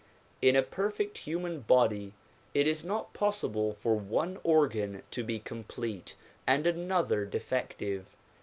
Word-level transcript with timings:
In 0.41 0.55
a 0.55 0.63
perfect 0.63 1.19
human 1.19 1.59
body 1.59 2.15
it 2.55 2.65
is 2.65 2.83
not 2.83 3.13
possible 3.13 3.75
for 3.75 3.93
one 3.93 4.39
organ 4.43 5.03
to 5.11 5.23
be 5.23 5.37
complete 5.37 6.15
and 6.47 6.65
another 6.65 7.23
defective. 7.23 8.07